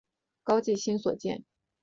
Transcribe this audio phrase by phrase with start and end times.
[0.41, 1.45] 高季兴所建。